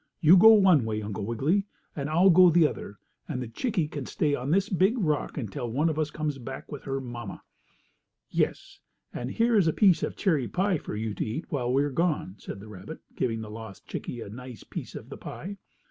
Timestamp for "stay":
4.07-4.33